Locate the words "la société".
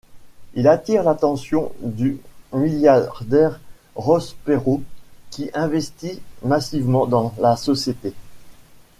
7.39-8.11